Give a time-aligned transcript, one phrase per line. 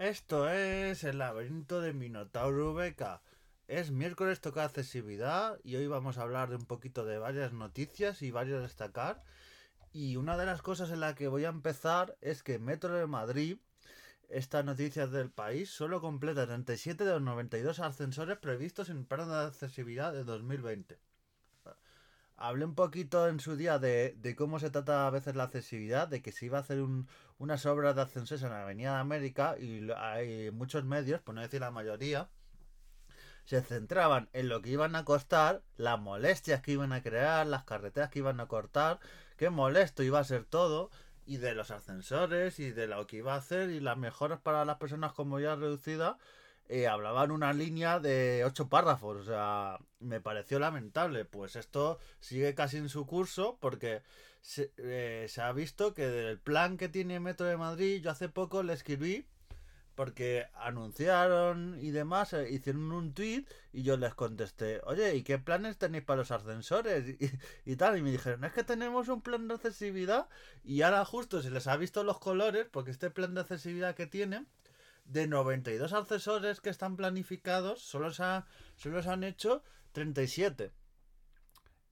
[0.00, 3.20] Esto es el laberinto de Minotauro Beca.
[3.68, 8.22] Es miércoles toca accesibilidad y hoy vamos a hablar de un poquito de varias noticias
[8.22, 9.22] y varios destacar.
[9.92, 13.06] Y una de las cosas en la que voy a empezar es que Metro de
[13.06, 13.58] Madrid,
[14.30, 19.28] estas noticias del país, solo completa 37 de los 92 ascensores previstos en el plan
[19.28, 21.09] de accesibilidad de 2020
[22.40, 26.22] hablé un poquito en su día de, cómo se trata a veces la accesibilidad, de
[26.22, 26.82] que se iba a hacer
[27.38, 31.42] unas obras de ascensores en la Avenida de América y hay muchos medios, por no
[31.42, 32.28] decir la mayoría,
[33.44, 37.64] se centraban en lo que iban a costar, las molestias que iban a crear, las
[37.64, 39.00] carreteras que iban a cortar,
[39.36, 40.90] qué molesto iba a ser todo,
[41.26, 44.64] y de los ascensores y de lo que iba a hacer y las mejoras para
[44.64, 46.16] las personas con movilidad reducida
[46.70, 49.16] eh, hablaban una línea de ocho párrafos.
[49.18, 51.24] O sea, me pareció lamentable.
[51.24, 54.02] Pues esto sigue casi en su curso porque
[54.40, 58.28] se, eh, se ha visto que del plan que tiene Metro de Madrid, yo hace
[58.28, 59.26] poco le escribí
[59.96, 65.38] porque anunciaron y demás, eh, hicieron un tweet y yo les contesté, oye, ¿y qué
[65.38, 67.04] planes tenéis para los ascensores?
[67.66, 70.28] Y, y, tal, y me dijeron, es que tenemos un plan de accesibilidad
[70.64, 74.06] y ahora justo se les ha visto los colores, porque este plan de accesibilidad que
[74.06, 74.46] tienen
[75.10, 78.24] de 92 accesores que están planificados, solo se,
[78.76, 80.72] solo se han hecho 37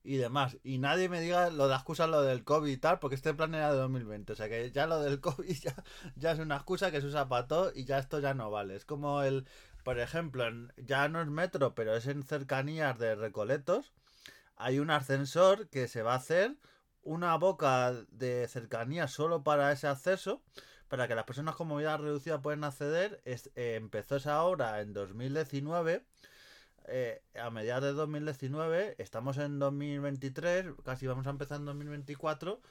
[0.04, 0.56] y demás.
[0.62, 3.54] Y nadie me diga lo de excusa lo del COVID y tal, porque este plan
[3.54, 4.32] era de 2020.
[4.32, 5.74] O sea que ya lo del COVID ya,
[6.16, 8.76] ya es una excusa que se usa para todo y ya esto ya no vale.
[8.76, 9.46] Es como el,
[9.82, 10.44] por ejemplo,
[10.76, 13.92] ya no es metro, pero es en cercanías de Recoletos.
[14.56, 16.56] Hay un ascensor que se va a hacer,
[17.02, 20.42] una boca de cercanía solo para ese acceso
[20.88, 23.20] para que las personas con movilidad reducida puedan acceder.
[23.24, 26.04] Es, eh, empezó esa obra en 2019.
[26.90, 32.62] Eh, a mediados de 2019, estamos en 2023, casi vamos a empezar en 2024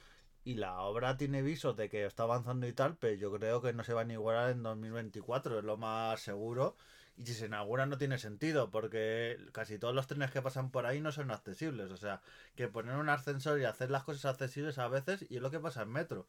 [0.43, 3.73] y la obra tiene visos de que está avanzando y tal, pero yo creo que
[3.73, 6.75] no se va a igualar en 2024, es lo más seguro.
[7.17, 10.85] Y si se inaugura no tiene sentido, porque casi todos los trenes que pasan por
[10.85, 11.91] ahí no son accesibles.
[11.91, 12.21] O sea,
[12.55, 15.59] que poner un ascensor y hacer las cosas accesibles a veces, y es lo que
[15.59, 16.27] pasa en metro.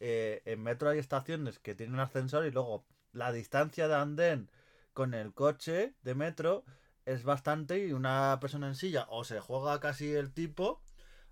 [0.00, 4.50] Eh, en metro hay estaciones que tienen ascensor y luego la distancia de andén
[4.92, 6.64] con el coche de metro
[7.04, 10.82] es bastante y una persona en silla o se juega casi el tipo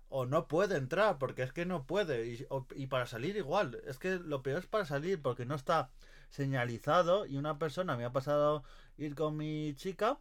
[0.09, 3.81] o no puede entrar porque es que no puede y, y para salir igual.
[3.85, 5.91] Es que lo peor es para salir porque no está
[6.29, 8.63] señalizado y una persona me ha pasado
[8.97, 10.19] ir con mi chica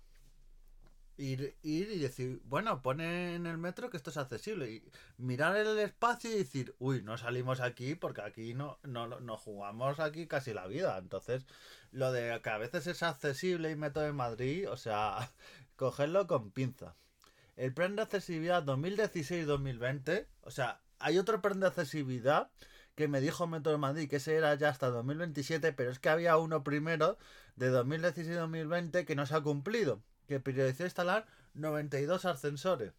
[1.21, 4.71] Ir, y decir, bueno, pone en el metro que esto es accesible.
[4.73, 9.37] Y mirar el espacio y decir, uy, no salimos aquí porque aquí no, no, no
[9.37, 10.97] jugamos aquí casi la vida.
[10.97, 11.47] Entonces,
[11.93, 15.31] lo de que a veces es accesible y metro de Madrid, o sea,
[15.77, 16.97] cogerlo con pinza.
[17.57, 22.51] El plan de accesibilidad 2016-2020, o sea, hay otro plan de accesibilidad
[22.95, 26.09] que me dijo Metro de Madrid que ese era ya hasta 2027, pero es que
[26.09, 27.19] había uno primero
[27.57, 32.93] de 2016-2020 que no se ha cumplido que priorizó instalar 92 ascensores.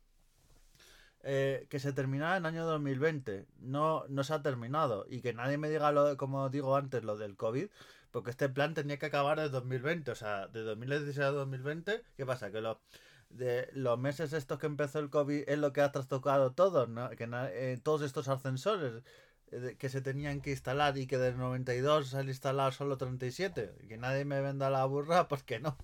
[1.24, 3.46] Eh, que se terminaba en año 2020.
[3.59, 5.06] No, no se ha terminado.
[5.09, 7.69] Y que nadie me diga, lo, como digo antes, lo del COVID.
[8.12, 10.12] Porque este plan tenía que acabar en 2020.
[10.12, 12.03] O sea, de 2016 a 2020.
[12.18, 12.52] ¿Qué pasa?
[12.52, 12.81] Que lo,
[13.30, 16.86] de los meses estos que empezó el COVID es lo que ha trastocado todo.
[17.16, 19.03] Que eh, todos estos ascensores
[19.52, 23.74] eh, que se tenían que instalar y que del 92 se han instalado solo 37.
[23.88, 25.78] Que nadie me venda la burra, pues que no.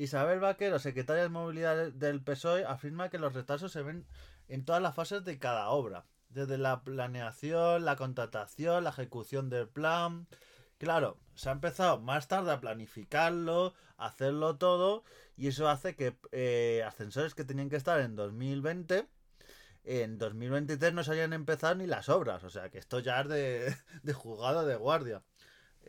[0.00, 4.06] Isabel Vaquero, secretaria de Movilidad del PSOE, afirma que los retrasos se ven
[4.48, 9.68] en todas las fases de cada obra, desde la planeación, la contratación, la ejecución del
[9.68, 10.26] plan.
[10.78, 15.04] Claro, se ha empezado más tarde a planificarlo, a hacerlo todo,
[15.36, 19.06] y eso hace que eh, ascensores que tenían que estar en 2020
[19.84, 22.42] en 2023 no se hayan empezado ni las obras.
[22.44, 25.22] O sea que esto ya es de, de jugada de guardia.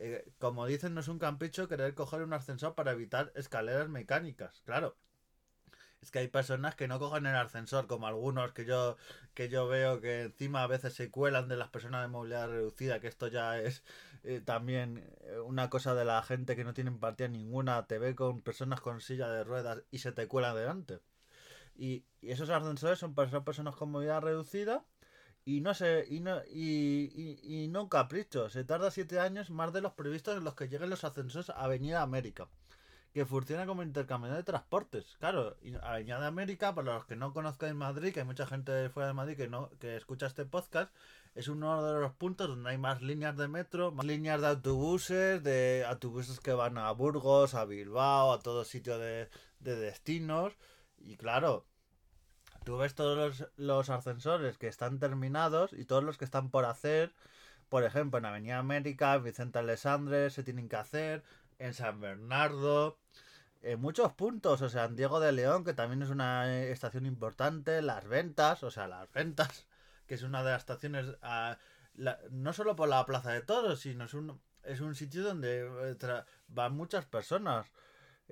[0.04, 4.60] Eh, como dicen, no es un capricho querer coger un ascensor para evitar escaleras mecánicas.
[4.64, 4.96] Claro.
[6.00, 8.96] Es que hay personas que no cogen el ascensor, como algunos que yo,
[9.34, 12.98] que yo veo que encima a veces se cuelan de las personas de movilidad reducida,
[12.98, 13.84] que esto ya es
[14.24, 18.16] eh, también eh, una cosa de la gente que no tiene empatía ninguna, te ve
[18.16, 20.98] con personas con silla de ruedas y se te cuela delante.
[21.76, 24.84] Y, y esos ascensores son para personas con movilidad reducida
[25.44, 29.80] y no sé, y no, y, y, no capricho, se tarda siete años más de
[29.80, 32.48] los previstos en los que lleguen los ascensores a Avenida América,
[33.12, 35.16] que funciona como intercambio de transportes.
[35.18, 39.14] Claro, Avenida América, para los que no conozcan Madrid, que hay mucha gente fuera de
[39.14, 40.94] Madrid que no, que escucha este podcast,
[41.34, 45.42] es uno de los puntos donde hay más líneas de metro, más líneas de autobuses,
[45.42, 49.28] de autobuses que van a Burgos, a Bilbao, a todo sitio de,
[49.58, 50.52] de destinos.
[50.98, 51.66] Y claro,
[52.64, 57.12] tú ves todos los, ascensores que están terminados y todos los que están por hacer.
[57.68, 61.22] Por ejemplo, en Avenida América, Vicente Alessandre se tienen que hacer.
[61.58, 62.98] en San Bernardo,
[63.62, 67.82] en muchos puntos, o sea, en Diego de León, que también es una estación importante,
[67.82, 69.66] las ventas, o sea, las ventas,
[70.06, 71.58] que es una de las estaciones, ah,
[72.30, 76.24] no solo por la Plaza de Toros, sino es un, es un sitio donde eh,
[76.48, 77.66] van muchas personas.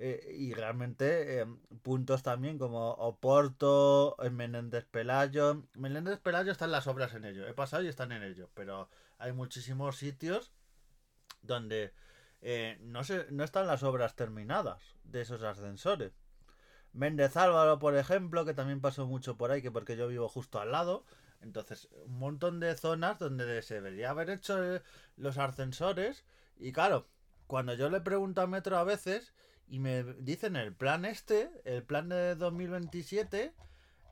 [0.03, 1.45] Eh, y realmente eh,
[1.83, 5.67] puntos también como Oporto, Menéndez Pelayo.
[5.75, 7.47] Menéndez Pelayo están las obras en ello.
[7.47, 8.49] He pasado y están en ello.
[8.55, 8.89] Pero
[9.19, 10.53] hay muchísimos sitios
[11.43, 11.93] donde
[12.41, 16.13] eh, no, se, no están las obras terminadas de esos ascensores.
[16.93, 20.59] Méndez Álvaro, por ejemplo, que también pasó mucho por ahí, que porque yo vivo justo
[20.59, 21.05] al lado.
[21.41, 24.81] Entonces, un montón de zonas donde se debería haber hecho
[25.15, 26.25] los ascensores.
[26.57, 27.05] Y claro,
[27.45, 29.31] cuando yo le pregunto a Metro a veces,
[29.71, 33.53] y me dicen el plan este, el plan de 2027,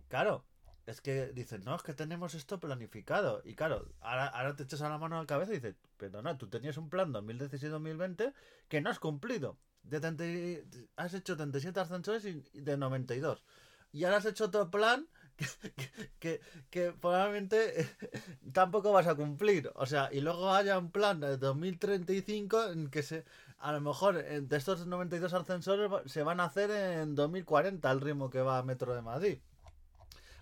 [0.08, 0.46] claro,
[0.86, 3.42] es que dicen, no, es que tenemos esto planificado.
[3.44, 6.38] Y claro, ahora, te echas a la mano a la cabeza y dices, pero no,
[6.38, 8.34] tú tenías un plan 2017-2020
[8.70, 9.58] que no has cumplido.
[9.84, 10.64] De
[10.96, 12.24] has hecho 37 ascensores
[12.54, 13.44] de 92.
[13.92, 15.10] Y ahora has hecho otro plan
[16.20, 16.40] que,
[16.70, 17.86] que, probablemente
[18.54, 19.70] tampoco vas a cumplir.
[19.76, 23.26] O sea, y luego haya un plan de 2035 en que se
[23.60, 28.30] a lo mejor de estos 92 ascensores se van a hacer en 2040 al ritmo
[28.30, 29.40] que va Metro de Madrid.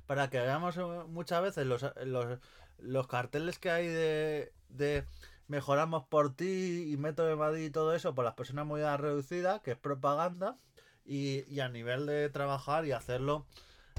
[0.06, 1.86] Para que veamos eh, muchas veces los,
[2.80, 5.06] los, carteles que hay de, de
[5.48, 9.62] mejoramos por ti y Metro de Madrid y todo eso por las personas muy reducidas,
[9.62, 10.56] que es propaganda,
[11.04, 13.46] y, y a nivel de trabajar y hacerlo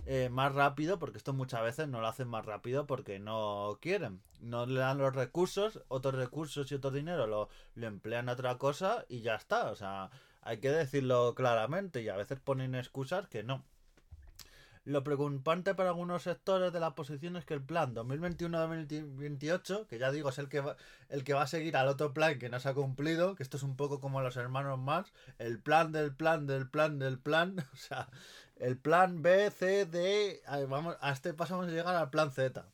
[0.06, 4.20] eh, más rápido, porque esto muchas veces no lo hacen más rápido porque no quieren.
[4.40, 8.58] No le dan los recursos, otros recursos y otro dinero lo, lo emplean a otra
[8.58, 9.70] cosa y ya está.
[9.70, 10.10] O sea,
[10.42, 13.64] hay que decirlo claramente y a veces ponen excusas que no.
[14.88, 20.10] Lo preocupante para algunos sectores de la oposición es que el plan 2021-2028, que ya
[20.10, 20.76] digo es el que, va,
[21.10, 23.58] el que va a seguir al otro plan que no se ha cumplido, que esto
[23.58, 27.56] es un poco como los hermanos más, el plan del plan del plan del plan,
[27.74, 28.08] o sea,
[28.60, 30.42] el plan B, C, D.
[30.68, 32.66] Vamos, a este paso vamos a llegar al plan Z.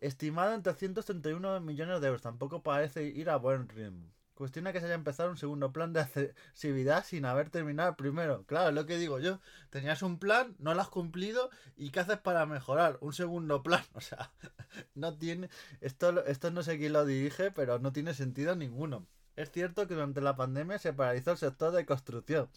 [0.00, 2.22] Estimado en 331 millones de euros.
[2.22, 4.10] Tampoco parece ir a buen ritmo.
[4.34, 8.44] Cuestiona que se haya empezado un segundo plan de accesibilidad sin haber terminado el primero.
[8.46, 9.38] Claro, es lo que digo yo.
[9.70, 12.98] Tenías un plan, no lo has cumplido y ¿qué haces para mejorar?
[13.00, 13.84] Un segundo plan.
[13.94, 14.32] O sea,
[14.94, 15.48] no tiene...
[15.80, 19.06] Esto, esto no sé quién lo dirige, pero no tiene sentido ninguno.
[19.36, 22.48] Es cierto que durante la pandemia se paralizó el sector de construcción.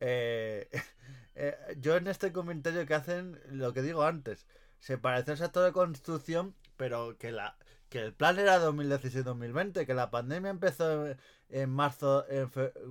[0.00, 0.68] Eh,
[1.42, 4.46] eh, yo en este comentario que hacen, lo que digo antes,
[4.78, 7.56] se parece al sector de construcción, pero que la
[7.88, 11.06] que el plan era 2016-2020, que la pandemia empezó
[11.48, 12.26] en marzo,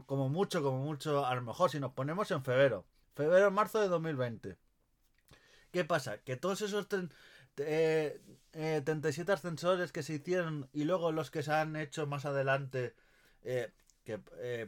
[0.07, 2.85] como mucho, como mucho, a lo mejor si nos ponemos en febrero,
[3.15, 4.57] febrero-marzo de 2020.
[5.71, 6.17] ¿Qué pasa?
[6.17, 8.19] Que todos esos 37
[8.55, 12.95] eh, ascensores que se hicieron y luego los que se han hecho más adelante,
[13.43, 14.19] que,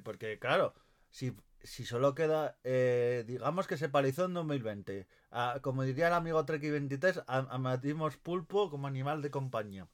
[0.04, 0.76] porque claro,
[1.10, 5.08] si si solo queda, eh, digamos que se paralizó en 2020.
[5.62, 9.88] como diría el amigo Treki23, amatimos pulpo como animal de compañía.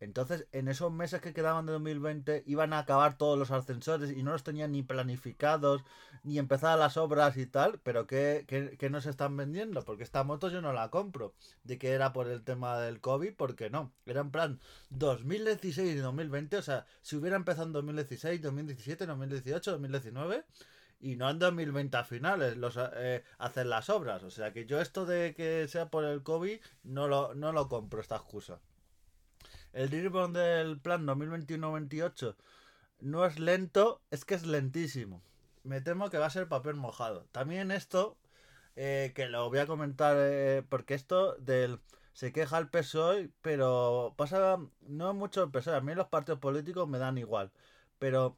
[0.00, 4.22] Entonces, en esos meses que quedaban de 2020, iban a acabar todos los ascensores y
[4.22, 5.82] no los tenían ni planificados,
[6.22, 7.80] ni empezadas las obras y tal.
[7.82, 8.44] Pero ¿qué,
[8.78, 9.82] qué, nos están vendiendo?
[9.82, 11.34] Porque esta moto yo no la compro.
[11.64, 13.92] De que era por el tema del COVID, porque no.
[14.06, 16.56] Era en plan 2016 y 2020.
[16.58, 20.44] O sea, si hubiera empezado en 2016, 2017, 2018, 2019
[21.00, 24.22] y no en 2020 a finales los eh, hacen las obras.
[24.22, 27.68] O sea que yo esto de que sea por el COVID no lo, no lo
[27.68, 28.60] compro esta excusa.
[29.72, 32.34] El ritmo del plan 2021-28
[33.00, 35.22] no es lento, es que es lentísimo.
[35.62, 37.26] Me temo que va a ser papel mojado.
[37.32, 38.16] También esto,
[38.76, 41.80] eh, que lo voy a comentar, eh, porque esto del
[42.12, 45.76] se queja el PSOE, pero pasa no mucho el PSOE.
[45.76, 47.52] A mí los partidos políticos me dan igual.
[47.98, 48.36] Pero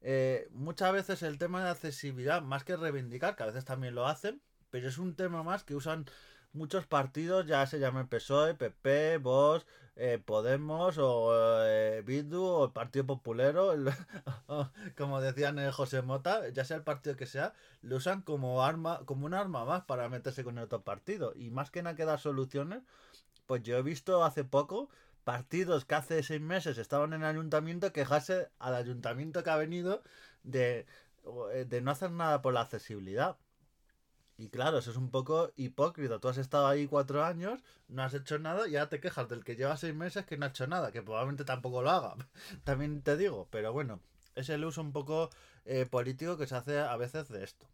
[0.00, 4.06] eh, muchas veces el tema de accesibilidad, más que reivindicar, que a veces también lo
[4.06, 4.40] hacen,
[4.70, 6.06] pero es un tema más que usan
[6.52, 9.66] muchos partidos, ya se llamen PSOE, PP, Vox,
[9.96, 11.32] eh, Podemos o
[11.66, 12.02] eh,
[12.32, 13.74] o el Partido Populero,
[14.96, 17.52] como decían eh, José Mota, ya sea el partido que sea,
[17.82, 21.32] lo usan como arma, como un arma más para meterse con el otro partido.
[21.36, 22.82] Y más que nada que dar soluciones,
[23.46, 24.88] pues yo he visto hace poco
[25.24, 30.02] partidos que hace seis meses estaban en el ayuntamiento quejarse al ayuntamiento que ha venido
[30.42, 30.86] de,
[31.52, 33.36] eh, de no hacer nada por la accesibilidad.
[34.36, 36.18] Y claro, eso es un poco hipócrita.
[36.18, 39.44] Tú has estado ahí cuatro años, no has hecho nada y ahora te quejas del
[39.44, 42.14] que lleva seis meses que no ha hecho nada, que probablemente tampoco lo haga.
[42.64, 44.00] También te digo, pero bueno,
[44.34, 45.30] es el uso un poco
[45.66, 47.66] eh, político que se hace a veces de esto.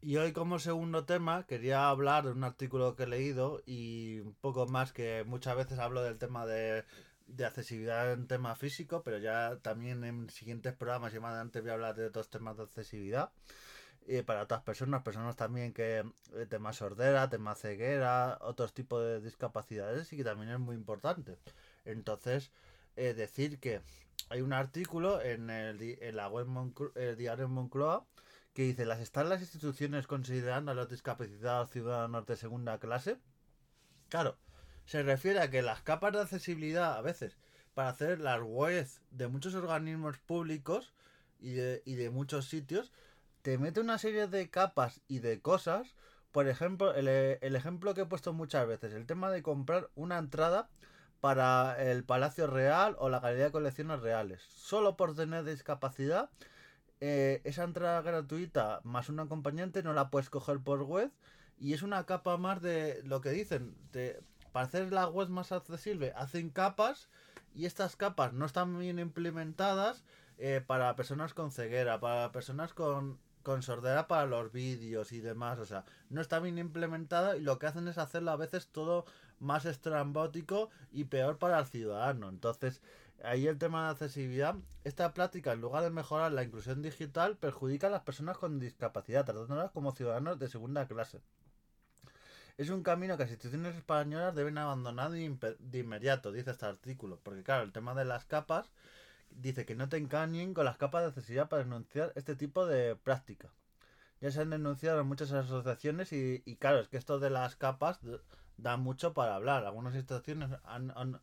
[0.00, 4.34] Y hoy como segundo tema quería hablar de un artículo que he leído y un
[4.34, 6.84] poco más que muchas veces hablo del tema de
[7.28, 11.70] de accesibilidad en tema físico, pero ya también en siguientes programas y más adelante voy
[11.70, 13.30] a hablar de otros temas de accesibilidad.
[14.06, 15.98] Y para otras personas, personas también que
[16.34, 21.36] eh, tema sordera, tema ceguera, otros tipos de discapacidades y que también es muy importante.
[21.84, 22.50] Entonces,
[22.96, 23.82] eh, decir que
[24.30, 26.46] hay un artículo en, el, en la web
[26.94, 28.06] el diario Moncloa
[28.58, 33.16] que dice, las están las instituciones considerando a los discapacitados ciudadanos de segunda clase.
[34.08, 34.36] Claro,
[34.84, 37.36] se refiere a que las capas de accesibilidad a veces
[37.74, 40.92] para hacer las webs de muchos organismos públicos
[41.38, 42.90] y de, y de muchos sitios
[43.42, 45.94] te mete una serie de capas y de cosas.
[46.32, 50.18] Por ejemplo, el, el, ejemplo que he puesto muchas veces, el tema de comprar una
[50.18, 50.68] entrada
[51.20, 54.42] para el Palacio Real o la Galería de Colecciones Reales.
[54.48, 56.28] Solo por tener discapacidad,
[57.00, 61.12] eh, esa entrada gratuita más un acompañante no la puedes coger por web
[61.58, 63.74] y es una capa más de lo que dicen,
[64.52, 67.08] para hacer la web más accesible, hacen capas
[67.54, 70.04] y estas capas no están bien implementadas
[70.38, 75.58] eh, para personas con ceguera, para personas con, con sordera para los vídeos y demás.
[75.58, 79.04] O sea, no está bien implementada y lo que hacen es hacerlo a veces todo
[79.40, 82.28] más estrambótico y peor para el ciudadano.
[82.28, 82.80] Entonces,
[83.22, 87.88] ahí el tema de accesibilidad, esta práctica en lugar de mejorar la inclusión digital perjudica
[87.88, 91.20] a las personas con discapacidad, tratándolas como ciudadanos de segunda clase.
[92.56, 97.20] Es un camino que las instituciones españolas deben abandonar de, inmediato, dice este artículo.
[97.22, 98.72] Porque claro, el tema de las capas
[99.30, 102.96] dice que no te engañen con las capas de accesibilidad para denunciar este tipo de
[102.96, 103.52] práctica.
[104.20, 108.00] Ya se han denunciado en muchas asociaciones y, claro, es que esto de las capas
[108.56, 109.64] da mucho para hablar.
[109.64, 111.20] Algunas instituciones han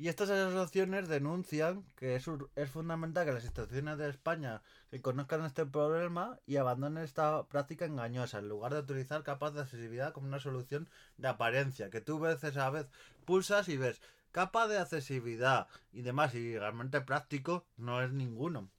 [0.00, 2.24] y estas asociaciones denuncian que es,
[2.56, 4.62] es fundamental que las instituciones de España
[5.02, 10.14] conozcan este problema y abandonen esta práctica engañosa, en lugar de utilizar capas de accesibilidad
[10.14, 10.88] como una solución
[11.18, 12.90] de apariencia, que tú veces a veces
[13.26, 14.00] pulsas y ves
[14.32, 18.70] capa de accesibilidad y demás, y realmente práctico no es ninguno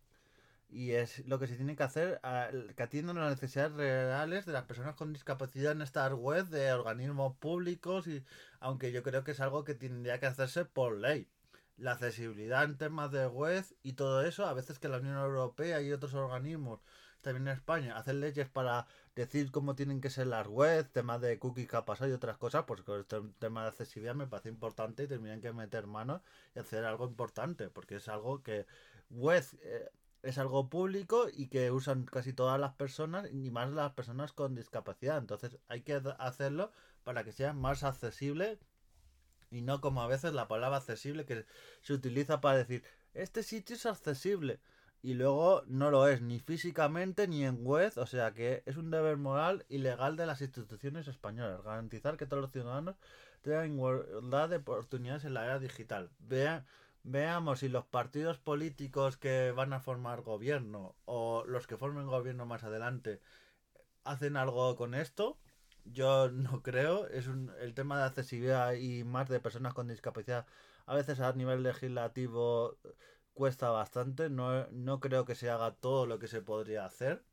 [0.72, 2.22] y es lo que se tiene que hacer
[2.76, 7.36] que atiendan las necesidades reales de las personas con discapacidad en esta web de organismos
[7.36, 8.24] públicos y
[8.60, 11.28] aunque yo creo que es algo que tendría que hacerse por ley.
[11.78, 15.82] La accesibilidad en temas de web y todo eso a veces que la Unión Europea
[15.82, 16.80] y otros organismos
[17.22, 21.38] también en España hacen leyes para decir cómo tienen que ser las webs temas de
[21.40, 24.50] cookies que ha pasado y otras cosas pues con este tema de accesibilidad me parece
[24.50, 26.22] importante y tendrían que meter manos
[26.56, 28.66] y hacer algo importante porque es algo que
[29.10, 29.90] web eh,
[30.24, 34.56] es algo público y que usan casi todas las personas, y más las personas con
[34.56, 35.18] discapacidad.
[35.18, 36.72] Entonces hay que hacerlo
[37.04, 38.60] para que sea más accesible
[39.52, 41.46] y no como a veces la palabra accesible que
[41.82, 44.60] se utiliza para decir, este sitio es accesible.
[45.04, 48.92] Y luego no lo es ni físicamente ni en web, o sea que es un
[48.92, 52.98] deber moral y legal de las instituciones españolas garantizar que todos los ciudadanos
[53.42, 56.12] tengan igualdad de oportunidades en la era digital.
[56.20, 56.66] Vean,
[57.04, 62.46] veamos si los partidos políticos que van a formar gobierno o los que formen gobierno
[62.46, 63.22] más adelante
[64.04, 65.38] hacen algo con esto.
[65.86, 70.46] Yo no creo, es un, el tema de accesibilidad y más de personas con discapacidad
[70.86, 72.78] a veces a nivel legislativo
[73.34, 77.24] cuesta bastante, no, no creo que se haga todo lo que se podría hacer.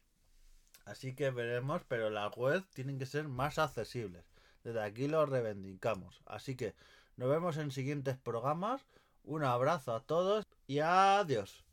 [0.85, 4.25] Así que veremos, pero las webs tienen que ser más accesibles.
[4.65, 6.23] Desde aquí lo reivindicamos.
[6.25, 6.75] Así que
[7.17, 8.87] nos vemos en siguientes programas.
[9.29, 11.68] Un abrazo a todos y adiós.